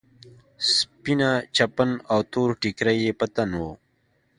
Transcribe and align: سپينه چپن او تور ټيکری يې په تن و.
سپينه 0.73 1.29
چپن 1.55 1.89
او 2.11 2.19
تور 2.31 2.49
ټيکری 2.61 2.97
يې 3.05 3.11
په 3.19 3.25
تن 3.35 3.49
و. 3.59 3.61